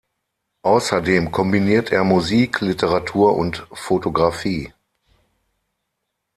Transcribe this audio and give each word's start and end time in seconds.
Außerdem 0.63 1.29
kombiniert 1.31 1.91
er 1.91 2.03
Musik, 2.03 2.61
Literatur 2.61 3.37
und 3.37 3.67
Fotografie. 3.71 4.73